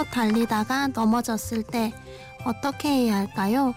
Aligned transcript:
힘껏 0.00 0.10
달리다가 0.10 0.88
넘어졌을 0.88 1.62
때 1.62 1.92
어떻게 2.46 2.88
해야 2.88 3.16
할까요? 3.16 3.74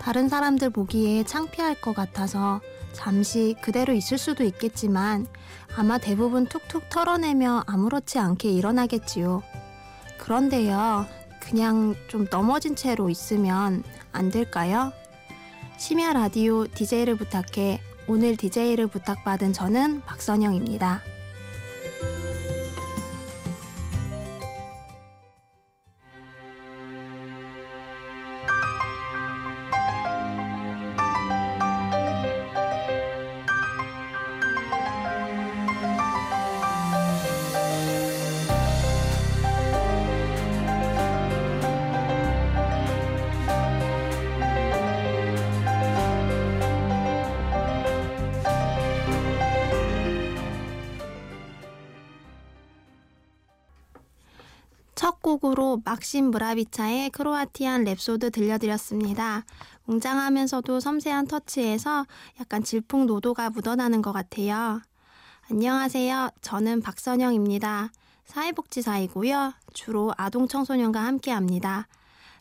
다른 0.00 0.28
사람들 0.28 0.70
보기에 0.70 1.22
창피할 1.22 1.80
것 1.80 1.94
같아서 1.94 2.60
잠시 2.92 3.54
그대로 3.62 3.92
있을 3.92 4.18
수도 4.18 4.42
있겠지만 4.42 5.28
아마 5.76 5.98
대부분 5.98 6.46
툭툭 6.46 6.88
털어내며 6.88 7.62
아무렇지 7.66 8.18
않게 8.18 8.50
일어나겠지요. 8.50 9.44
그런데요, 10.18 11.06
그냥 11.40 11.94
좀 12.08 12.26
넘어진 12.28 12.74
채로 12.74 13.08
있으면 13.08 13.84
안 14.10 14.30
될까요? 14.30 14.92
심야 15.78 16.12
라디오 16.12 16.66
DJ를 16.66 17.14
부탁해 17.14 17.80
오늘 18.08 18.36
DJ를 18.36 18.88
부탁받은 18.88 19.52
저는 19.52 20.02
박선영입니다. 20.06 21.11
막심 56.02 56.32
므라비차의 56.32 57.10
Croatian 57.10 57.84
Rhapsody 57.84 58.32
들려드렸습니다. 58.32 59.44
웅장하면서도 59.86 60.80
섬세한 60.80 61.28
터치에서 61.28 62.06
약간 62.40 62.64
질풍노도가 62.64 63.50
묻어나는 63.50 64.02
것 64.02 64.10
같아요. 64.10 64.80
안녕하세요. 65.48 66.30
저는 66.40 66.82
박선영입니다. 66.82 67.92
사회복지사이고요. 68.24 69.54
주로 69.74 70.12
아동 70.16 70.48
청소년과 70.48 70.98
함께 70.98 71.30
합니다. 71.30 71.86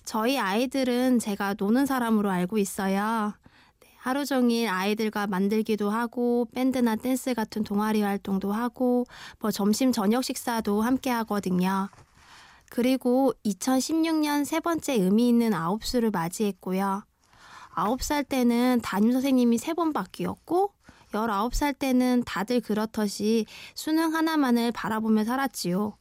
저희 0.06 0.40
아이들은 0.40 1.20
제가 1.20 1.53
노는 1.56 1.86
사람으로 1.86 2.31
알고 2.31 2.58
있어요. 2.58 3.36
네, 3.80 3.90
하루 3.98 4.25
종일 4.25 4.70
아이들과 4.70 5.28
만들기도 5.28 5.92
하고 5.92 6.48
밴드나 6.56 6.96
댄스 6.96 7.36
같은 7.36 7.64
동아리 7.64 8.02
활동도 8.02 8.52
하고 8.53 9.06
뭐 9.38 9.52
점심 9.52 9.92
저녁 9.92 10.23
식사도 10.23 10.81
함께 10.81 11.12
하거든요. 11.12 11.90
그리고 12.72 13.34
2016년 13.46 14.46
세 14.46 14.62
번째 14.62 14.94
의미 14.94 15.28
있는 15.28 15.54
아홉 15.54 15.84
수를 15.84 16.10
맞이했고요. 16.10 17.04
아홉 17.74 18.02
살 18.02 18.24
때는 18.24 18.80
담임 18.82 19.12
선생님이 19.12 19.58
세 19.58 19.74
번 19.74 19.92
바뀌었고, 19.92 20.72
19살 21.12 21.78
때는 21.78 22.24
다들 22.26 22.62
그렇듯이 22.62 23.46
수능 23.76 24.16
하나만을 24.16 24.72
바라보며 24.72 25.26
살았지요. 25.26 25.98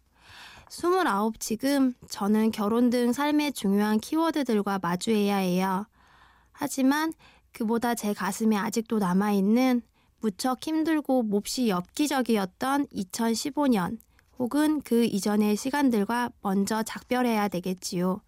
29 0.69 1.33
지금 1.41 1.93
저는 2.09 2.53
결혼 2.53 2.89
등 2.91 3.13
삶의 3.13 3.55
중요한 3.55 3.99
키워드들과 3.99 4.79
마주해야 4.81 5.39
해요. 5.39 5.87
하지만 6.53 7.13
그보다 7.51 7.97
제 7.97 8.15
가슴에 8.15 8.57
아직도 8.57 9.01
남아있는 9.01 9.83
무척 10.21 10.65
힘들고 10.65 11.25
몹시 11.25 11.69
엽기적이었던 11.69 12.87
2015년 12.87 13.99
혹은 14.41 14.81
그 14.81 15.05
이전의 15.05 15.55
시간들과 15.55 16.31
먼저 16.41 16.83
작별해야 16.83 17.49
되겠지요. 17.49 18.23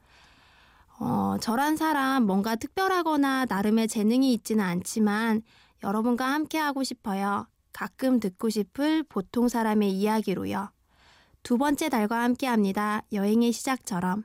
어, 1.01 1.37
저란 1.41 1.79
사람 1.79 2.27
뭔가 2.27 2.55
특별하거나 2.55 3.47
나름의 3.47 3.89
재능이 3.89 4.35
있지는 4.35 4.63
않지만 4.63 5.41
여러분과 5.83 6.27
함께 6.27 6.59
하고 6.59 6.85
싶어요. 6.85 7.49
가끔 7.73 8.21
듣고 8.21 8.51
싶을 8.51 9.03
보통 9.05 9.49
사람의 9.49 9.91
이야기로요. 9.91 10.71
두 11.43 11.57
번째 11.57 11.89
달과 11.89 12.23
함께 12.23 12.47
합니다. 12.47 13.03
여행의 13.11 13.53
시작처럼. 13.53 14.25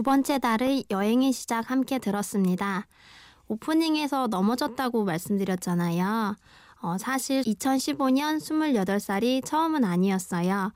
두 0.00 0.02
번째 0.02 0.38
달의 0.38 0.86
여행의 0.90 1.30
시작 1.30 1.70
함께 1.70 1.98
들었습니다. 1.98 2.86
오프닝에서 3.48 4.28
넘어졌다고 4.28 5.04
말씀드렸잖아요. 5.04 6.36
어, 6.80 6.96
사실 6.96 7.42
2015년 7.42 8.38
28살이 8.38 9.44
처음은 9.44 9.84
아니었어요. 9.84 10.72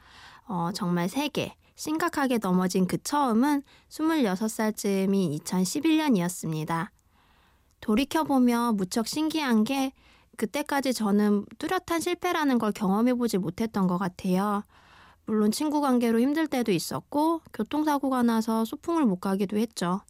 어, 0.46 0.70
정말 0.74 1.08
세게, 1.08 1.54
심각하게 1.74 2.36
넘어진 2.36 2.86
그 2.86 3.02
처음은 3.02 3.62
26살쯤인 3.88 5.40
2011년이었습니다. 5.40 6.88
돌이켜보며 7.80 8.72
무척 8.74 9.06
신기한 9.08 9.64
게 9.64 9.94
그때까지 10.36 10.92
저는 10.92 11.46
뚜렷한 11.56 12.00
실패라는 12.00 12.58
걸 12.58 12.72
경험해보지 12.72 13.38
못했던 13.38 13.86
것 13.86 13.96
같아요. 13.96 14.64
물론 15.26 15.50
친구 15.50 15.80
관계로 15.80 16.20
힘들 16.20 16.46
때도 16.46 16.72
있었고 16.72 17.40
교통사고가 17.52 18.22
나서 18.22 18.64
소풍을 18.64 19.04
못 19.06 19.20
가기도 19.20 19.56
했죠. 19.56 20.02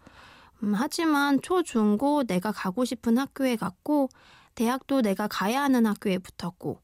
음, 0.63 0.75
하지만 0.75 1.41
초, 1.43 1.63
중, 1.63 1.99
고 1.99 2.25
내가 2.25 2.53
가고 2.53 2.85
싶은 2.85 3.19
학교에 3.19 3.57
갔고 3.57 4.09
대학도 4.55 5.03
내가 5.03 5.29
가야 5.29 5.63
하는 5.63 5.87
학교에 5.87 6.19
붙었고 6.19 6.81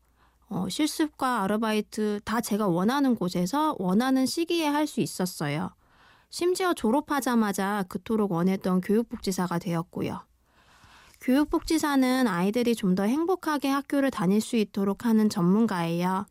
어, 0.48 0.68
실습과 0.68 1.42
아르바이트 1.42 2.20
다 2.24 2.40
제가 2.40 2.66
원하는 2.68 3.14
곳에서 3.14 3.76
원하는 3.78 4.26
시기에 4.26 4.66
할 4.66 4.86
수 4.86 5.00
있었어요. 5.00 5.70
심지어 6.30 6.74
졸업하자마자 6.74 7.84
그토록 7.88 8.32
원했던 8.32 8.80
교육복지사가 8.80 9.58
되었고요. 9.58 10.20
교육복지사는 11.20 12.26
아이들이 12.26 12.74
좀 12.74 12.94
더 12.94 13.04
행복하게 13.04 13.68
학교를 13.68 14.10
다닐 14.10 14.40
수 14.40 14.56
있도록 14.56 15.04
하는 15.04 15.28
전문가예요. 15.28 16.26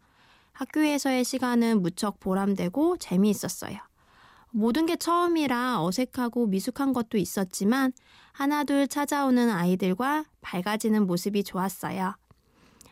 학교에서의 0.60 1.24
시간은 1.24 1.82
무척 1.82 2.20
보람되고 2.20 2.98
재미있었어요. 2.98 3.78
모든 4.52 4.86
게 4.86 4.98
처음이라 4.98 5.82
어색하고 5.82 6.48
미숙한 6.48 6.92
것도 6.92 7.18
있었지만 7.18 7.94
하나둘 8.34 8.90
찾아오는 8.90 9.50
아이들과 9.50 10.26
밝아지는 10.42 11.08
모습이 11.08 11.46
좋았어요. 11.46 12.14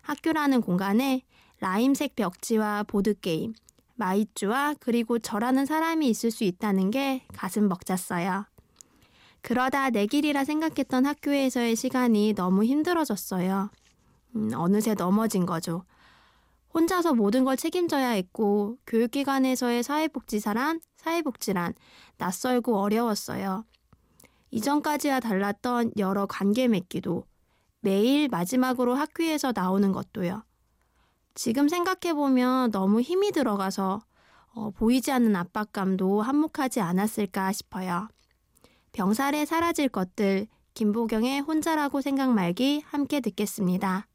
학교라는 0.02 0.62
공간에 0.62 1.24
라임색 1.60 2.16
벽지와 2.16 2.84
보드게임, 2.84 3.54
마이쮸와 3.96 4.76
그리고 4.80 5.20
저라는 5.20 5.66
사람이 5.66 6.08
있을 6.08 6.32
수 6.32 6.46
있다는 6.46 6.90
게 6.90 7.26
가슴 7.34 7.68
벅찼어요. 7.68 8.46
그러다 9.42 9.90
내 9.90 10.06
길이라 10.06 10.46
생각했던 10.46 11.06
학교에서의 11.06 11.76
시간이 11.76 12.34
너무 12.34 12.64
힘들어졌어요. 12.64 13.72
음, 14.38 14.52
어느새 14.54 14.94
넘어진 14.94 15.46
거죠. 15.46 15.84
혼자서 16.74 17.14
모든 17.14 17.44
걸 17.44 17.58
책임져야 17.58 18.10
했고 18.10 18.78
교육기관에서의 18.88 19.84
사회복지사란 19.84 20.82
사회복지란 20.98 21.74
낯설고 22.18 22.78
어려웠어요. 22.78 23.66
이전까지와 24.52 25.20
달랐던 25.20 25.92
여러 25.98 26.26
관계 26.26 26.68
맺기도 26.68 27.26
매일 27.82 28.28
마지막으로 28.30 28.96
학교에서 28.96 29.52
나오는 29.56 29.92
것도요. 29.92 30.44
지금 31.36 31.68
생각해보면 31.68 32.72
너무 32.72 33.02
힘이 33.02 33.32
들어가서 33.32 34.02
어, 34.54 34.72
보이지 34.72 35.12
않는 35.12 35.36
압박감도 35.36 36.22
한몫하지 36.22 36.82
않았을까 36.82 37.52
싶어요. 37.52 38.08
병살에 38.92 39.46
사라질 39.46 39.88
것들 39.88 40.48
김보경의 40.74 41.42
혼자라고 41.42 42.02
생각 42.02 42.34
말기 42.34 42.82
함께 42.88 43.20
듣겠습니다. 43.20 44.08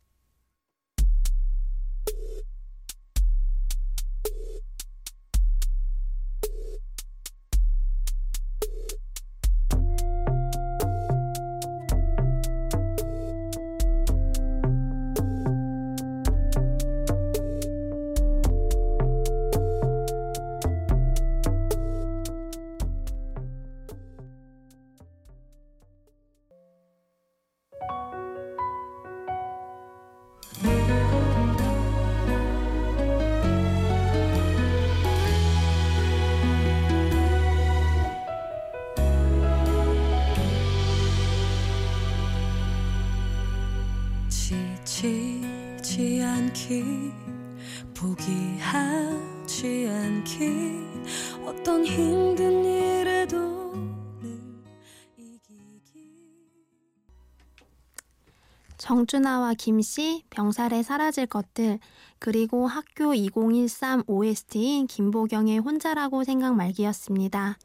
정준하와 58.79 59.55
김씨, 59.55 60.25
병살에 60.31 60.83
사라질 60.83 61.27
것들, 61.27 61.79
그리고 62.19 62.67
학교 62.67 63.15
2013 63.15 64.03
OST인 64.09 64.89
김보경의 64.89 65.59
혼자라고 65.59 66.25
생각 66.25 66.57
말기였습니다. 66.57 67.57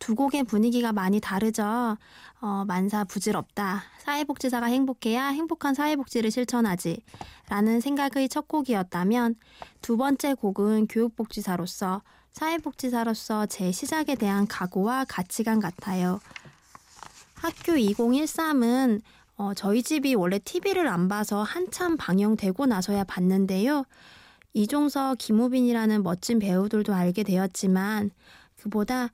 두 0.00 0.16
곡의 0.16 0.42
분위기가 0.42 0.92
많이 0.92 1.20
다르죠. 1.20 1.96
어, 2.40 2.64
만사 2.66 3.04
부질없다. 3.04 3.84
사회복지사가 4.00 4.66
행복해야 4.66 5.28
행복한 5.28 5.74
사회복지를 5.74 6.32
실천하지. 6.32 7.04
라는 7.48 7.80
생각의 7.80 8.28
첫 8.28 8.48
곡이었다면 8.48 9.36
두 9.80 9.96
번째 9.96 10.34
곡은 10.34 10.88
교육복지사로서 10.88 12.02
사회복지사로서 12.32 13.46
제 13.46 13.70
시작에 13.70 14.16
대한 14.16 14.48
각오와 14.48 15.04
가치관 15.04 15.60
같아요. 15.60 16.18
학교 17.42 17.72
2013은 17.72 19.00
어, 19.34 19.52
저희 19.54 19.82
집이 19.82 20.14
원래 20.14 20.38
TV를 20.38 20.86
안 20.86 21.08
봐서 21.08 21.42
한참 21.42 21.96
방영되고 21.96 22.66
나서야 22.66 23.02
봤는데요. 23.02 23.84
이종석, 24.52 25.18
김우빈이라는 25.18 26.04
멋진 26.04 26.38
배우들도 26.38 26.94
알게 26.94 27.24
되었지만 27.24 28.12
그보다 28.60 29.08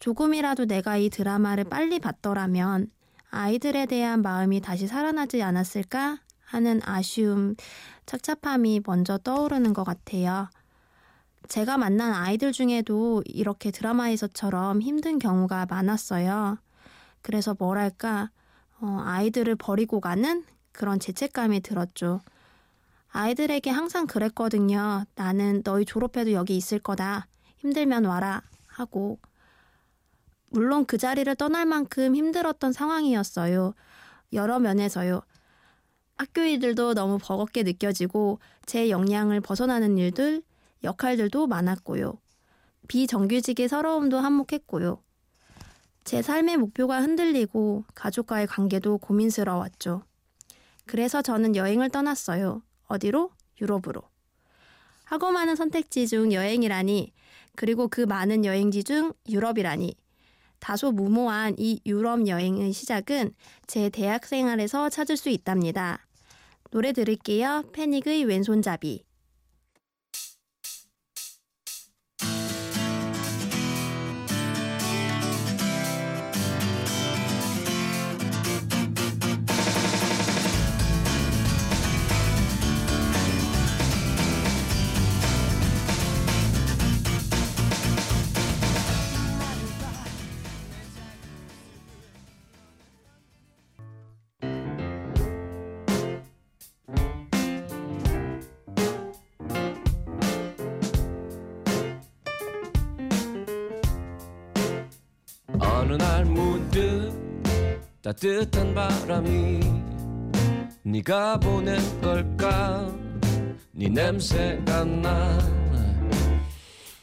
조금이라도 0.00 0.64
내가 0.64 0.96
이 0.96 1.08
드라마를 1.08 1.62
빨리 1.62 2.00
봤더라면 2.00 2.90
아이들에 3.30 3.86
대한 3.86 4.22
마음이 4.22 4.60
다시 4.60 4.88
살아나지 4.88 5.40
않았을까 5.44 6.18
하는 6.46 6.80
아쉬움, 6.82 7.54
착잡함이 8.06 8.80
먼저 8.86 9.18
떠오르는 9.18 9.72
것 9.72 9.84
같아요. 9.84 10.48
제가 11.46 11.78
만난 11.78 12.12
아이들 12.12 12.50
중에도 12.50 13.22
이렇게 13.24 13.70
드라마에서처럼 13.70 14.82
힘든 14.82 15.20
경우가 15.20 15.66
많았어요. 15.70 16.58
그래서 17.22 17.54
뭐랄까, 17.58 18.30
어, 18.80 19.02
아이들을 19.04 19.56
버리고 19.56 20.00
가는 20.00 20.44
그런 20.72 21.00
죄책감이 21.00 21.60
들었죠. 21.60 22.20
아이들에게 23.10 23.70
항상 23.70 24.06
그랬거든요. 24.06 25.04
나는 25.14 25.62
너희 25.62 25.84
졸업해도 25.84 26.32
여기 26.32 26.56
있을 26.56 26.78
거다. 26.78 27.26
힘들면 27.58 28.04
와라. 28.04 28.42
하고. 28.66 29.18
물론 30.50 30.86
그 30.86 30.96
자리를 30.98 31.34
떠날 31.36 31.66
만큼 31.66 32.14
힘들었던 32.14 32.72
상황이었어요. 32.72 33.74
여러 34.32 34.58
면에서요. 34.58 35.20
학교 36.16 36.42
일들도 36.42 36.94
너무 36.94 37.18
버겁게 37.20 37.62
느껴지고 37.62 38.40
제 38.66 38.90
역량을 38.90 39.40
벗어나는 39.40 39.98
일들, 39.98 40.42
역할들도 40.84 41.46
많았고요. 41.46 42.14
비정규직의 42.88 43.68
서러움도 43.68 44.18
한몫했고요. 44.18 45.02
제 46.08 46.22
삶의 46.22 46.56
목표가 46.56 47.02
흔들리고 47.02 47.84
가족과의 47.94 48.46
관계도 48.46 48.96
고민스러웠죠. 48.96 50.04
그래서 50.86 51.20
저는 51.20 51.54
여행을 51.54 51.90
떠났어요. 51.90 52.62
어디로? 52.86 53.30
유럽으로. 53.60 54.00
하고 55.04 55.30
많은 55.30 55.54
선택지 55.54 56.08
중 56.08 56.32
여행이라니, 56.32 57.12
그리고 57.56 57.88
그 57.88 58.00
많은 58.00 58.46
여행지 58.46 58.84
중 58.84 59.12
유럽이라니, 59.28 59.96
다소 60.60 60.92
무모한 60.92 61.54
이 61.58 61.82
유럽 61.84 62.26
여행의 62.26 62.72
시작은 62.72 63.34
제 63.66 63.90
대학 63.90 64.24
생활에서 64.24 64.88
찾을 64.88 65.18
수 65.18 65.28
있답니다. 65.28 66.06
노래 66.70 66.94
들을게요. 66.94 67.64
패닉의 67.74 68.24
왼손잡이. 68.24 69.04
따뜻한 108.08 108.74
바람이 108.74 109.60
네가 110.82 111.40
보낸 111.40 111.78
걸까? 112.00 112.90
네 113.72 113.88
냄새가 113.88 114.84
나 114.84 115.58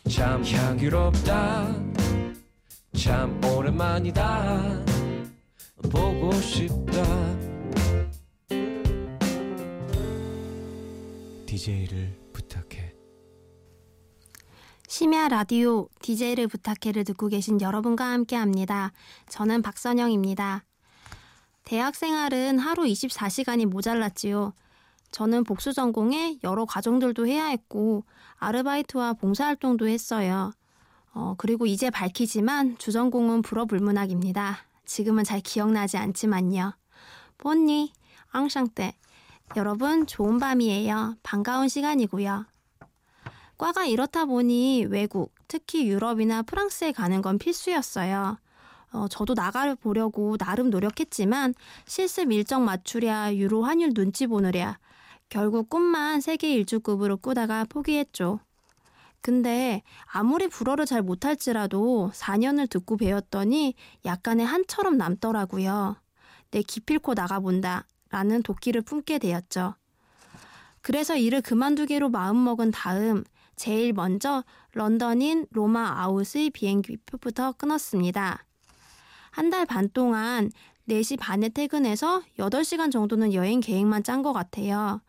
참 0.09 0.43
향기롭다. 0.45 1.75
참 2.93 3.41
오랜만이다. 3.43 4.85
보고 5.91 6.31
싶다. 6.33 7.03
DJ를 11.45 12.25
심야 14.88 15.27
라디오 15.27 15.89
DJ를 16.01 16.47
부탁해를 16.47 17.03
듣고 17.03 17.27
계신 17.27 17.59
여러분과 17.59 18.05
함께 18.05 18.38
합니다. 18.38 18.93
저는 19.27 19.62
박선영입니다. 19.62 20.64
대학 21.65 21.95
생활은 21.95 22.60
하루 22.60 22.84
24시간이 22.84 23.65
모자랐지요. 23.65 24.53
저는 25.12 25.43
복수 25.43 25.74
전공에 25.74 26.38
여러 26.43 26.65
과정들도 26.65 27.25
해야 27.25 27.48
했고, 27.48 28.05
아르바이트와 28.38 29.13
봉사활동도 29.13 29.88
했어요. 29.88 30.53
어, 31.13 31.34
그리고 31.38 31.65
이제 31.65 31.89
밝히지만 31.89 32.77
주전공은 32.77 33.41
불어불문학입니다. 33.41 34.57
지금은 34.86 35.24
잘 35.24 35.41
기억나지 35.41 35.98
않지만요. 35.98 36.74
본니, 37.39 37.93
앙샹 38.29 38.75
때. 38.75 38.93
여러분, 39.55 40.05
좋은 40.05 40.38
밤이에요. 40.38 41.15
반가운 41.24 41.67
시간이고요. 41.67 42.45
과가 43.57 43.86
이렇다 43.86 44.25
보니 44.25 44.86
외국, 44.89 45.34
특히 45.48 45.88
유럽이나 45.88 46.43
프랑스에 46.43 46.91
가는 46.91 47.22
건 47.22 47.39
필수였어요. 47.39 48.38
어, 48.95 49.07
저도 49.09 49.33
나가를 49.33 49.75
보려고 49.75 50.37
나름 50.37 50.69
노력했지만 50.69 51.53
실습 51.85 52.31
일정 52.31 52.65
맞추랴, 52.65 53.35
유로 53.35 53.63
환율 53.63 53.93
눈치 53.93 54.25
보느랴. 54.25 54.79
결국 55.29 55.69
꿈만 55.69 56.21
세계 56.21 56.53
일주급으로 56.53 57.17
꾸다가 57.17 57.65
포기했죠. 57.65 58.39
근데 59.21 59.81
아무리 60.05 60.47
불어를 60.47 60.85
잘 60.85 61.01
못할지라도 61.01 62.11
4년을 62.13 62.69
듣고 62.69 62.95
배웠더니 62.97 63.73
약간의 64.05 64.45
한처럼 64.45 64.97
남더라고요. 64.97 65.95
내 66.51 66.61
기필코 66.61 67.15
나가본다. 67.15 67.85
라는 68.11 68.43
도끼를 68.43 68.81
품게 68.81 69.17
되었죠. 69.17 69.75
그래서 70.81 71.17
일을 71.17 71.41
그만두기로 71.41 72.09
마음먹은 72.09 72.71
다음 72.71 73.23
제일 73.55 73.91
먼저 73.93 74.43
런던인 74.73 75.47
로마 75.51 76.01
아웃의 76.01 76.51
비행기표부터 76.51 77.53
끊었습니다. 77.53 78.45
한 79.35 79.49
달 79.49 79.65
반 79.65 79.89
동안 79.89 80.49
4시 80.87 81.19
반에 81.19 81.49
퇴근해서 81.49 82.23
8시간 82.39 82.89
정도는 82.89 83.33
여행 83.33 83.59
계획만 83.59 84.03
짠 84.03 84.21
것 84.21 84.31
같아요. 84.31 85.01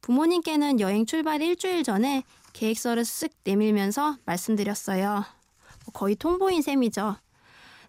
부모님께는 0.00 0.78
여행 0.78 1.06
출발 1.06 1.42
일주일 1.42 1.82
전에 1.82 2.22
계획서를 2.52 3.02
쓱 3.02 3.32
내밀면서 3.44 4.18
말씀드렸어요. 4.26 5.24
거의 5.92 6.14
통보인 6.14 6.62
셈이죠. 6.62 7.16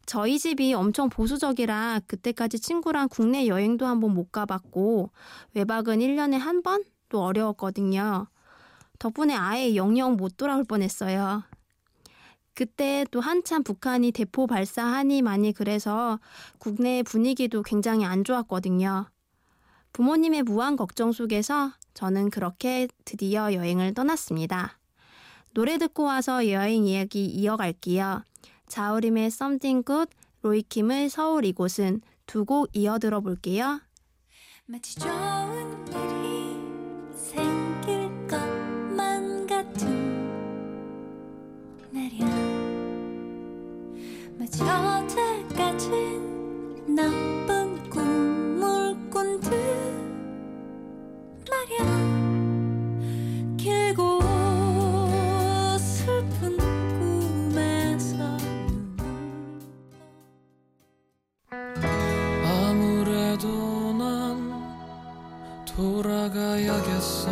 저희 0.08 0.40
집이 0.40 0.74
엄청 0.74 1.10
보수적이라 1.10 2.02
그때까지 2.08 2.60
친구랑 2.60 3.08
국내 3.10 3.46
여행도 3.46 3.86
한번 3.86 4.16
못 4.16 4.32
가봤고 4.32 5.12
외박은 5.54 6.00
1년에 6.00 6.40
한 6.40 6.64
번도 6.64 7.22
어려웠거든요. 7.22 8.26
덕분에 8.98 9.36
아예 9.36 9.76
영영 9.76 10.18
못 10.18 10.36
돌아올 10.36 10.64
뻔했어요. 10.64 11.44
그때 12.56 13.06
또 13.12 13.20
한참 13.20 13.64
북한이 13.64 14.12
대포 14.12 14.48
발사하니 14.48 15.22
많이 15.22 15.54
그래서 15.54 16.20
국내 16.60 17.02
분위기도 17.04 17.64
굉장히 17.64 18.06
안 18.06 18.24
좋았거든요. 18.24 19.10
부모님의 19.92 20.44
무한 20.44 20.76
걱정 20.76 21.12
속에서 21.12 21.72
저는 21.94 22.30
그렇게 22.30 22.88
드디어 23.06 23.54
여행을 23.54 23.94
떠났습니다. 23.94 24.80
노래 25.54 25.78
듣고 25.78 26.04
와서 26.04 26.50
여행 26.50 26.86
이야기 26.86 27.26
이어갈게요. 27.26 28.24
자우림의 28.68 29.26
Something 29.28 29.86
Good, 29.86 30.12
로이킴의 30.42 31.10
서울 31.10 31.46
이곳은 31.46 32.02
두 32.26 32.46
곡 32.46 32.70
이어 32.74 32.98
들어볼게요. 32.98 33.82
마치 34.66 34.96
좋은 34.96 35.88
일이 35.88 36.23
어제까진 44.62 45.88
나쁜 46.96 47.90
꿈을 47.90 48.96
꾼 49.10 49.42
듯 49.42 49.52
말야. 51.50 51.78
길고 53.58 54.20
슬픈 55.80 56.56
꿈에서 57.00 58.16
아무래도 62.46 63.48
난 63.98 64.06
돌아가야겠어. 65.66 67.32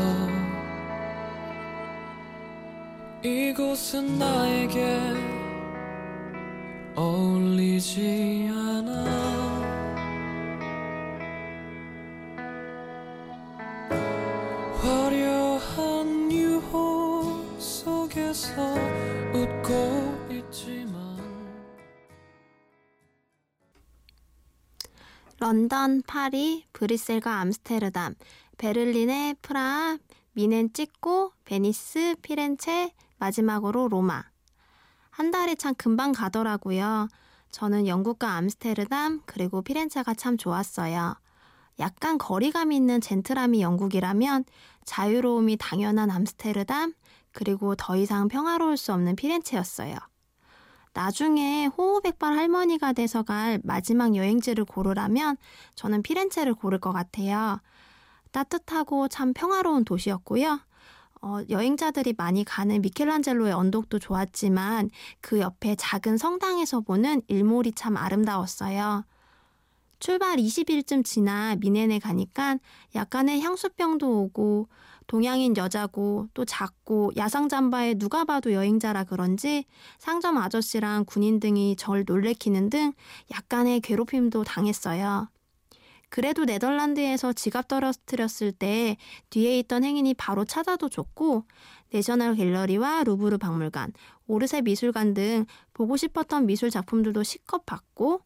이곳은 3.24 4.18
나에게 4.18 5.31
어울리지 6.96 8.50
않아 8.52 8.92
화려한 14.82 16.32
유혹 16.32 17.60
속에서 17.60 18.76
웃고 19.34 20.28
있지만 20.32 20.92
런던, 25.40 26.04
파리, 26.06 26.66
브뤼셀과 26.74 27.40
암스테르담, 27.40 28.16
베를린에 28.58 29.36
프라하, 29.42 29.98
뮌헨 30.34 30.72
찍고, 30.72 31.32
베니스, 31.46 32.16
피렌체, 32.22 32.92
마지막으로 33.18 33.88
로마. 33.88 34.31
한 35.12 35.30
달이 35.30 35.58
참 35.58 35.76
금방 35.76 36.14
가더라고요. 36.14 37.08
저는 37.52 37.86
영국과 37.86 38.32
암스테르담, 38.32 39.22
그리고 39.26 39.62
피렌체가 39.62 40.14
참 40.14 40.38
좋았어요. 40.38 41.16
약간 41.80 42.18
거리감 42.18 42.72
있는 42.72 43.02
젠틀함이 43.02 43.62
영국이라면 43.62 44.46
자유로움이 44.86 45.58
당연한 45.58 46.10
암스테르담, 46.10 46.94
그리고 47.34 47.76
더 47.76 47.96
이상 47.96 48.28
평화로울 48.28 48.78
수 48.78 48.94
없는 48.94 49.16
피렌체였어요. 49.16 49.96
나중에 50.94 51.68
호호백발 51.68 52.36
할머니가 52.36 52.94
돼서 52.94 53.24
갈 53.24 53.60
마지막 53.64 54.16
여행지를 54.16 54.66
고르라면 54.66 55.38
저는 55.76 56.04
피렌체를 56.04 56.54
고를 56.54 56.80
것 56.80 56.92
같아요. 56.92 57.60
따뜻하고 58.32 59.08
참 59.08 59.34
평화로운 59.34 59.86
도시였고요. 59.86 60.60
어, 61.22 61.40
여행자들이 61.50 62.14
많이 62.18 62.44
가는 62.44 62.82
미켈란젤로의 62.82 63.54
언덕도 63.54 64.00
좋았지만 64.00 64.90
그 65.22 65.40
옆에 65.40 65.76
작은 65.76 66.18
성당에서 66.18 66.82
보는 66.82 67.22
일몰이 67.28 67.74
참 67.74 67.96
아름다웠어요. 67.96 69.06
출발 70.00 70.38
20일쯤 70.38 71.06
지나 71.06 71.56
미넨에 71.58 72.00
가니까 72.00 72.58
약간의 72.96 73.42
향수병도 73.42 74.24
오고 74.24 74.68
동양인 75.06 75.56
여자고 75.58 76.28
또 76.34 76.44
작고 76.44 77.12
야상 77.18 77.50
잠바에 77.50 77.96
누가 77.96 78.26
봐도 78.26 78.52
여행자라 78.52 79.04
그런지 79.04 79.66
상점 80.00 80.38
아저씨랑 80.38 81.06
군인 81.06 81.40
등이 81.40 81.76
절 81.76 82.04
놀래키는 82.08 82.72
등 82.72 82.94
약간의 83.32 83.82
괴롭힘도 83.82 84.44
당했어요. 84.44 85.28
그래도 86.12 86.44
네덜란드에서 86.44 87.32
지갑 87.32 87.70
떨어뜨렸을 87.70 88.52
때 88.52 88.98
뒤에 89.30 89.58
있던 89.60 89.86
행인이 89.86 90.14
바로 90.16 90.44
찾아도 90.44 90.90
줬고 90.90 91.46
내셔널 91.92 92.36
갤러리와 92.36 93.06
루브르 93.06 93.38
박물관, 93.38 93.94
오르세 94.28 94.62
미술관 94.62 95.14
등 95.14 95.46
보고 95.74 95.96
싶었던 95.96 96.46
미술 96.48 96.70
작품들도 96.70 97.24
실컷 97.24 97.66
봤고 97.66 98.22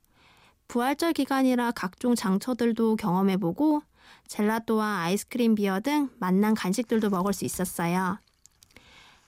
부활절 0.68 1.13
기간이라 1.13 1.74
각종 1.74 2.15
장처들도 2.15 2.96
경험해보고 2.96 3.84
젤라또와 4.27 5.01
아이스크림 5.04 5.54
비어 5.54 5.80
등 5.80 6.10
맛난 6.18 6.56
간식들도 6.56 7.12
먹을 7.12 7.34
수 7.34 7.46
있었어요. 7.46 8.18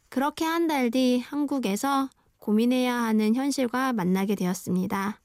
그렇게 0.09 0.45
한 0.45 0.67
달 0.67 0.89
뒤 0.89 1.19
한국에서 1.19 2.09
고민해야 2.39 2.95
하는 3.03 3.35
현실과 3.35 3.93
만나게 3.93 4.33
되었습니다. 4.33 5.19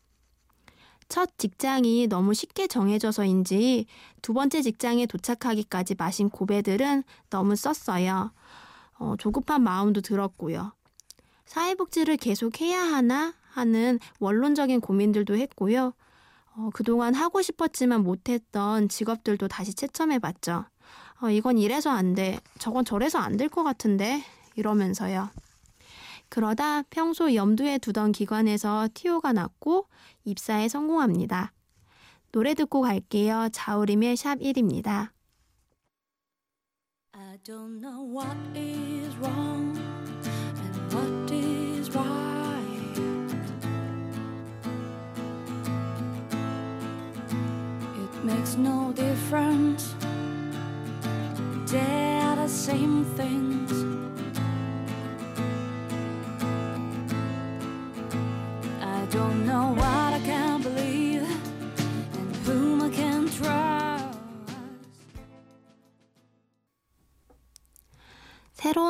첫 1.13 1.37
직장이 1.37 2.07
너무 2.07 2.33
쉽게 2.33 2.67
정해져서인지 2.67 3.85
두 4.23 4.33
번째 4.33 4.63
직장에 4.63 5.05
도착하기까지 5.05 5.97
마신 5.99 6.31
고배들은 6.31 7.05
너무 7.29 7.55
썼어요. 7.55 8.33
어, 8.99 9.15
조급한 9.19 9.63
마음도 9.63 10.01
들었고요. 10.01 10.73
사회복지를 11.45 12.17
계속 12.17 12.63
해야 12.63 12.81
하나 12.81 13.35
하는 13.51 13.99
원론적인 14.21 14.81
고민들도 14.81 15.37
했고요. 15.37 15.93
어, 16.57 16.71
그동안 16.73 17.13
하고 17.13 17.43
싶었지만 17.43 18.03
못했던 18.03 18.89
직업들도 18.89 19.49
다시 19.49 19.75
채점해 19.75 20.19
봤죠. 20.19 20.65
어, 21.21 21.29
이건 21.29 21.59
이래서 21.59 21.91
안 21.91 22.15
돼. 22.15 22.41
저건 22.59 22.87
저래서 22.87 23.19
안 23.19 23.37
될 23.37 23.51
것 23.51 23.63
같은데. 23.65 24.25
이러면서요. 24.57 25.29
그러다 26.33 26.81
평소 26.89 27.35
염두에 27.35 27.77
두던 27.77 28.13
기관에서 28.13 28.89
티오가 28.95 29.35
났고 29.35 29.87
입사에 30.25 30.67
성공합니다. 30.67 31.53
노래 32.31 32.55
듣고 32.55 32.81
갈게요. 32.81 33.51
자우림의 33.53 34.17
샵 34.17 34.39
1입니다. 34.39 35.11
I 37.13 37.37
don't 37.45 37.83
know 37.83 38.03
what 38.03 38.35
is 38.57 39.15
wrong 39.19 39.79
and 40.57 40.97
what 40.97 41.35
is 41.35 41.95
right. 41.95 42.99
It 47.95 48.25
makes 48.25 48.57
no 48.57 48.91
difference. 48.95 49.95
They're 51.67 52.37
the 52.37 52.49
same 52.49 53.05
things. 53.17 53.85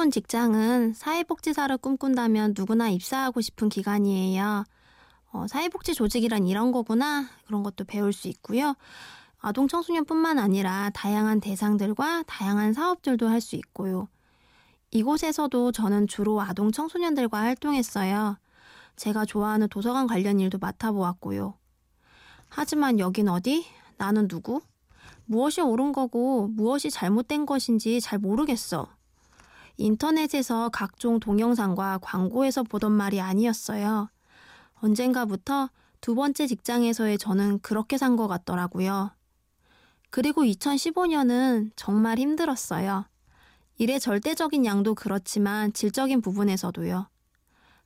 새로운 0.02 0.11
직장은 0.11 0.94
사회복지사를 0.94 1.78
꿈꾼다면 1.78 2.54
누구나 2.56 2.88
입사하고 2.90 3.40
싶은 3.40 3.68
기관이에요. 3.68 4.64
어, 5.30 5.47
사회복지 5.47 5.94
조직이란 5.94 6.49
이런 6.49 6.73
거구나. 6.73 7.28
그런 7.47 7.62
것도 7.62 7.85
배울 7.85 8.12
수 8.12 8.26
있고요. 8.26 8.75
아동 9.38 9.68
청소년뿐만 9.68 10.40
아니라 10.40 10.90
다양한 10.90 11.38
대상들과 11.38 12.25
다양한 12.26 12.73
사업들도 12.73 13.28
할 13.28 13.40
수 13.40 13.54
있고요. 13.54 14.09
이곳에서도 14.90 15.71
저는 15.71 16.09
주로 16.09 16.40
아동 16.40 16.73
청소년들과 16.73 17.38
활동했어요. 17.38 18.38
제가 18.97 19.25
좋아하는 19.25 19.68
도서관 19.68 20.09
관련 20.09 20.40
일도 20.40 20.59
맡아보았고요. 20.59 21.54
하지만 22.49 22.99
여긴 22.99 23.28
어디? 23.28 23.66
나는 23.99 24.26
누구? 24.26 24.62
무엇이 25.26 25.61
옳은 25.61 25.92
거고 25.92 26.49
무엇이 26.49 26.90
잘못된 26.90 27.47
것인지 27.47 28.00
잘 28.00 28.18
모르겠어. 28.18 28.88
인터넷에서 29.83 30.69
각종 30.69 31.19
동영상과 31.19 31.99
광고에서 32.03 32.62
보던 32.62 32.93
말이 32.93 33.21
아니었어요. 33.21 34.09
언젠가부터 34.75 35.71
두 36.01 36.15
번째 36.15 36.47
직장에서의 36.47 37.19
저는 37.19 37.59
그렇게 37.61 37.99
산 37.99 38.17
것 38.17 38.29
같더라고요. 38.29 39.11
그리고 40.11 40.43
2015년은 40.43 41.71
정말 41.75 42.19
힘들었어요. 42.19 43.07
일의 43.79 43.99
절대적인 43.99 44.65
양도 44.67 44.95
그렇지만 44.95 45.73
질적인 45.73 46.21
부분에서도요. 46.21 47.09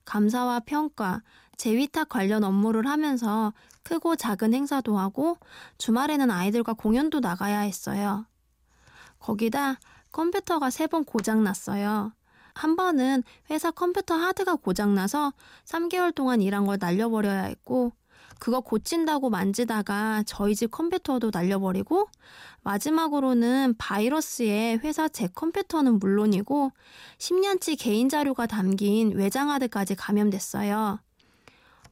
감사와 0.05 0.61
평가, 0.61 1.23
재위탁 1.57 2.09
관련 2.11 2.45
업무를 2.45 2.87
하면서 2.87 3.55
크고 3.83 4.17
작은 4.17 4.53
행사도 4.53 4.99
하고 4.99 5.39
주말에는 5.79 6.31
아이들과 6.31 6.75
공연도 6.75 7.21
나가야 7.21 7.61
했어요. 7.61 8.27
거기다 9.19 9.79
컴퓨터가 10.17 10.71
세 10.71 10.87
번 10.87 11.05
고장 11.05 11.45
났어요. 11.45 12.11
한 12.55 12.75
번은 12.75 13.23
회사 13.51 13.71
컴퓨터 13.71 14.15
하드가 14.15 14.57
고장나서 14.57 15.35
3개월 15.67 16.15
동안 16.15 16.41
일한 16.41 16.65
걸 16.65 16.79
날려버려야 16.81 17.43
했고, 17.43 17.93
그거 18.39 18.61
고친다고 18.61 19.29
만지다가 19.29 20.23
저희 20.27 20.55
집 20.55 20.71
컴퓨터도 20.71 21.31
날려버리고, 21.35 22.09
마지막으로는 22.63 23.75
바이러스에 23.77 24.81
회사 24.83 25.07
제 25.07 25.27
컴퓨터는 25.27 25.99
물론이고, 25.99 26.73
10년치 27.19 27.79
개인 27.79 28.09
자료가 28.09 28.47
담긴 28.47 29.13
외장 29.15 29.51
하드까지 29.51 29.97
감염됐어요. 29.97 30.99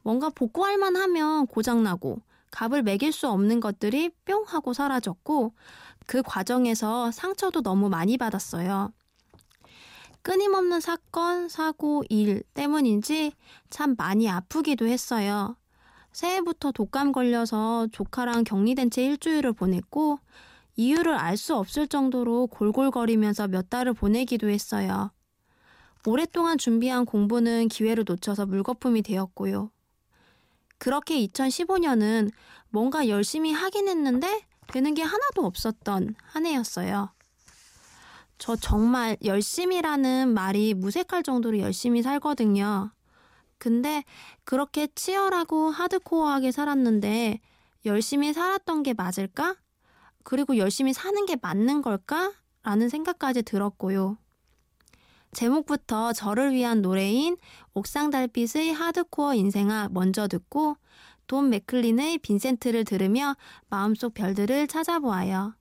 뭔가 0.03 0.31
복구할 0.31 0.79
만하면 0.79 1.47
고장나고, 1.47 2.23
값을 2.51 2.83
매길 2.83 3.13
수 3.13 3.29
없는 3.29 3.61
것들이 3.61 4.11
뿅 4.25 4.45
하고 4.47 4.73
사라졌고, 4.73 5.53
그 6.07 6.23
과정에서 6.23 7.11
상처도 7.11 7.63
너무 7.63 7.89
많이 7.89 8.17
받았어요. 8.17 8.93
끊임없는 10.23 10.81
사건, 10.81 11.49
사고, 11.49 12.03
일 12.09 12.43
때문인지 12.55 13.33
참 13.69 13.95
많이 13.97 14.29
아프기도 14.29 14.87
했어요. 14.87 15.57
새해부터 16.13 16.73
독감 16.73 17.13
걸려서 17.13 17.89
조카랑 17.93 18.45
격리된 18.45 18.91
채 18.91 19.05
일주일을 19.05 19.53
보냈고 19.53 20.19
이유를 20.77 21.15
알 21.15 21.37
수 21.37 21.57
없을 21.57 21.87
정도로 21.87 22.47
골골거리면서 22.49 23.49
몇 23.49 23.69
달을 23.69 23.93
보내기도 23.93 24.49
했어요. 24.49 25.11
오랫동안 26.07 26.59
준비한 26.59 27.05
공부는 27.05 27.69
기회를 27.69 28.05
놓쳐서 28.07 28.47
물거품이 28.47 29.03
되었고요. 29.03 29.71
그렇게 30.79 31.19
2015년은 31.27 32.31
뭔가 32.71 33.09
열심히 33.09 33.53
하긴 33.53 33.89
했는데 33.89 34.43
되는 34.75 34.93
게 34.95 35.03
하나도 35.03 35.47
없었던 35.47 36.17
한 36.21 36.47
해였어요. 36.47 37.11
저 38.39 38.57
정말 38.57 39.17
열심히라는 39.25 40.35
말이 40.35 40.75
무색할 40.75 41.23
정도로 41.23 41.61
열심히 41.61 42.03
살거든요. 42.03 42.91
근데 43.59 44.03
그렇게 44.43 44.89
치열하고 44.89 45.71
하드코어하게 45.71 46.51
살았는데 46.51 47.41
열심히 47.87 48.33
살았던 48.33 48.83
게 48.83 48.95
맞을까? 48.95 49.55
그리고 50.25 50.57
열심히 50.57 50.93
사는 50.93 51.25
게 51.25 51.37
맞는 51.41 51.81
걸까? 51.81 52.33
라는 52.65 52.89
생각까지 52.89 53.43
들었고요. 53.43 54.19
제목부터 55.35 56.13
저를 56.13 56.53
위한 56.53 56.83
노래인 56.83 57.37
옥상 57.75 58.11
달빛의 58.11 58.73
하드코어 58.73 59.35
인생아 59.35 59.91
먼저 59.93 60.27
듣고 60.27 60.77
돈 61.35 61.51
맥클린의 61.51 62.19
빈센트를 62.19 62.85
들으며 62.85 63.35
마음속 63.69 64.15
별들을 64.15 64.69
찾아보아요. 64.69 65.57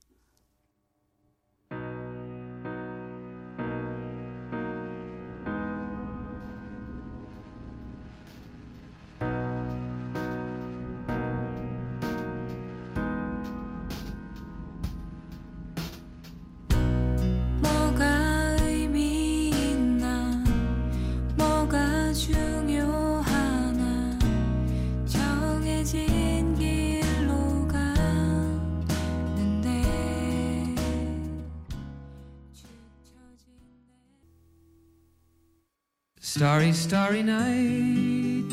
Starry, 36.44 36.72
starry 36.72 37.22
night. 37.22 38.44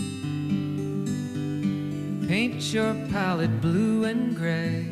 Paint 2.26 2.72
your 2.72 2.94
palette 3.12 3.60
blue 3.60 4.06
and 4.06 4.34
gray. 4.34 4.86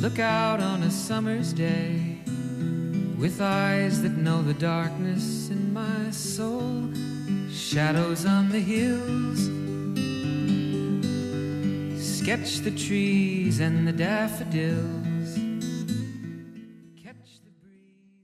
Look 0.00 0.20
out 0.20 0.60
on 0.60 0.84
a 0.84 0.90
summer's 0.92 1.52
day 1.52 2.20
with 3.18 3.40
eyes 3.40 4.02
that 4.02 4.12
know 4.12 4.40
the 4.42 4.54
darkness 4.54 5.50
in 5.50 5.72
my 5.72 6.12
soul. 6.12 6.88
Shadows 7.50 8.24
on 8.24 8.50
the 8.50 8.60
hills. 8.60 9.50
Sketch 12.00 12.58
the 12.58 12.70
trees 12.70 13.58
and 13.58 13.88
the 13.88 13.92
daffodils. 13.92 15.34
Catch 17.02 17.40
the 17.42 17.50
breeze. 17.60 18.14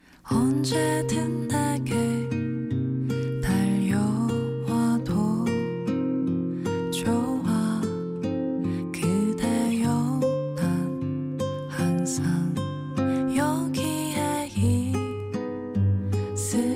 있 16.41 16.70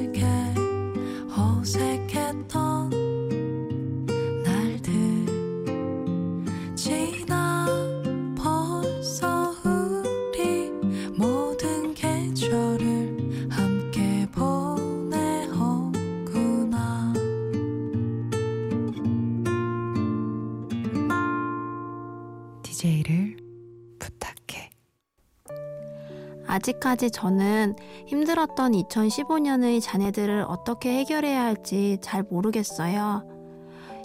아직까지 26.64 27.10
저는 27.10 27.76
힘들었던 28.06 28.72
2015년의 28.72 29.82
자네들을 29.82 30.46
어떻게 30.48 30.98
해결해야 30.98 31.44
할지 31.44 31.98
잘 32.00 32.22
모르겠어요. 32.22 33.28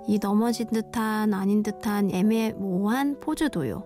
이 0.08 0.20
넘어진 0.20 0.68
듯한 0.68 1.34
아닌 1.34 1.64
듯한 1.64 2.12
애매모호한 2.12 3.22
포즈도요. 3.22 3.86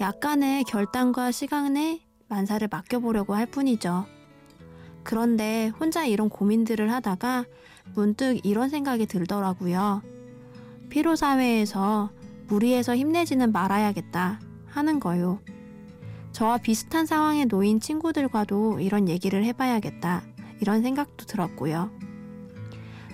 약간의 0.00 0.64
결단과 0.64 1.30
시간에 1.30 2.02
만사를 2.28 2.66
맡겨보려고 2.70 3.34
할 3.34 3.46
뿐이죠. 3.46 4.04
그런데 5.02 5.68
혼자 5.80 6.04
이런 6.04 6.28
고민들을 6.28 6.92
하다가 6.92 7.46
문득 7.94 8.44
이런 8.44 8.68
생각이 8.68 9.06
들더라고요. 9.06 10.02
피로사회에서 10.90 12.10
무리해서 12.48 12.94
힘내지는 12.94 13.50
말아야겠다 13.52 14.40
하는 14.66 15.00
거요. 15.00 15.40
저와 16.38 16.58
비슷한 16.58 17.04
상황에 17.04 17.46
놓인 17.46 17.80
친구들과도 17.80 18.78
이런 18.78 19.08
얘기를 19.08 19.44
해봐야겠다. 19.44 20.22
이런 20.60 20.82
생각도 20.82 21.26
들었고요. 21.26 21.90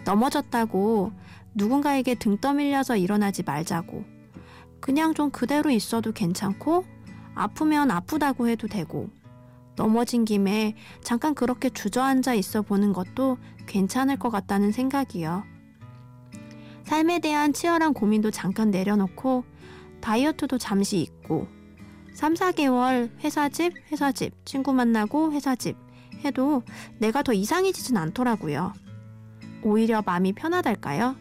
넘어졌다고 0.04 1.10
누군가에게 1.54 2.16
등 2.16 2.36
떠밀려서 2.36 2.98
일어나지 2.98 3.42
말자고. 3.42 4.04
그냥 4.78 5.14
좀 5.14 5.30
그대로 5.30 5.70
있어도 5.70 6.12
괜찮고, 6.12 6.84
아프면 7.34 7.90
아프다고 7.90 8.46
해도 8.46 8.68
되고, 8.68 9.08
넘어진 9.74 10.26
김에 10.26 10.74
잠깐 11.00 11.34
그렇게 11.34 11.70
주저앉아 11.70 12.34
있어 12.34 12.60
보는 12.60 12.92
것도 12.92 13.38
괜찮을 13.64 14.18
것 14.18 14.28
같다는 14.28 14.70
생각이요. 14.70 15.44
삶에 16.82 17.20
대한 17.20 17.54
치열한 17.54 17.94
고민도 17.94 18.32
잠깐 18.32 18.70
내려놓고, 18.70 19.44
다이어트도 20.02 20.58
잠시 20.58 20.98
잊고, 20.98 21.48
3, 22.14 22.34
4개월 22.34 23.10
회사 23.24 23.48
집, 23.48 23.74
회사 23.90 24.12
집, 24.12 24.32
친구 24.46 24.72
만나고 24.72 25.32
회사 25.32 25.54
집 25.56 25.76
해도 26.24 26.62
내가 26.98 27.22
더 27.22 27.32
이상해지진 27.32 27.96
않더라고요. 27.96 28.72
오히려 29.62 30.02
마음이 30.02 30.32
편하달까요? 30.32 31.16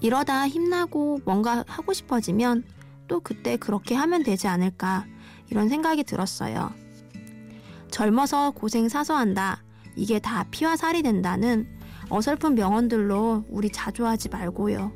이러다 0.00 0.48
힘나고 0.48 1.20
뭔가 1.24 1.64
하고 1.66 1.92
싶어지면 1.92 2.64
또 3.08 3.20
그때 3.20 3.56
그렇게 3.56 3.94
하면 3.94 4.22
되지 4.22 4.46
않을까 4.46 5.04
이런 5.50 5.68
생각이 5.68 6.04
들었어요. 6.04 6.72
젊어서 7.90 8.52
고생 8.52 8.88
사서 8.88 9.16
한다. 9.16 9.62
이게 9.96 10.20
다 10.20 10.44
피와 10.50 10.76
살이 10.76 11.02
된다는 11.02 11.66
어설픈 12.08 12.54
명언들로 12.54 13.44
우리 13.48 13.70
자주 13.70 14.06
하지 14.06 14.28
말고요. 14.28 14.92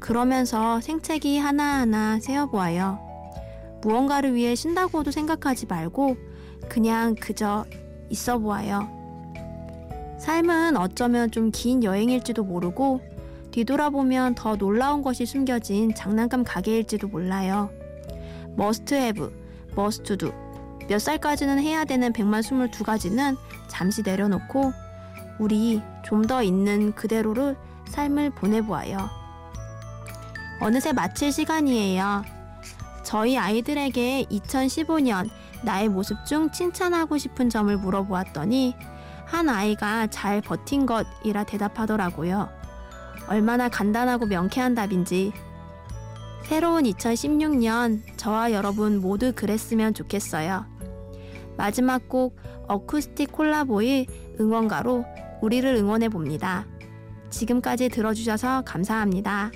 그러면서 0.00 0.80
생채기 0.80 1.38
하나하나 1.38 2.18
세어보아요. 2.18 3.09
무언가를 3.82 4.34
위해 4.34 4.54
쉰다고도 4.54 5.10
생각하지 5.10 5.66
말고 5.66 6.16
그냥 6.68 7.14
그저 7.14 7.64
있어 8.10 8.38
보아요. 8.38 8.88
삶은 10.18 10.76
어쩌면 10.76 11.30
좀 11.30 11.50
긴 11.50 11.82
여행일지도 11.82 12.44
모르고 12.44 13.00
뒤돌아보면 13.52 14.34
더 14.34 14.56
놀라운 14.56 15.02
것이 15.02 15.26
숨겨진 15.26 15.94
장난감 15.94 16.44
가게일지도 16.44 17.08
몰라요. 17.08 17.70
must 18.58 18.94
have, 18.94 19.28
must 19.76 20.16
do. 20.16 20.30
몇 20.88 20.98
살까지는 21.00 21.58
해야 21.60 21.84
되는 21.84 22.12
122가지는 22.12 23.36
잠시 23.68 24.02
내려놓고 24.02 24.72
우리 25.38 25.80
좀 26.04 26.22
더 26.26 26.42
있는 26.42 26.92
그대로를 26.94 27.56
삶을 27.88 28.30
보내보아요. 28.30 28.98
어느새 30.60 30.92
마칠 30.92 31.32
시간이에요. 31.32 32.39
저희 33.10 33.36
아이들에게 33.36 34.26
2015년 34.30 35.28
나의 35.64 35.88
모습 35.88 36.24
중 36.24 36.48
칭찬하고 36.52 37.18
싶은 37.18 37.50
점을 37.50 37.76
물어보았더니 37.76 38.76
한 39.26 39.48
아이가 39.48 40.06
잘 40.06 40.40
버틴 40.40 40.86
것이라 40.86 41.42
대답하더라고요. 41.42 42.48
얼마나 43.26 43.68
간단하고 43.68 44.26
명쾌한 44.26 44.76
답인지. 44.76 45.32
새로운 46.44 46.84
2016년 46.84 48.00
저와 48.16 48.52
여러분 48.52 49.00
모두 49.00 49.32
그랬으면 49.34 49.92
좋겠어요. 49.92 50.64
마지막 51.56 52.08
곡 52.08 52.36
어쿠스틱 52.68 53.32
콜라보의 53.32 54.06
응원가로 54.38 55.04
우리를 55.42 55.68
응원해 55.74 56.08
봅니다. 56.08 56.64
지금까지 57.30 57.88
들어주셔서 57.88 58.62
감사합니다. 58.62 59.50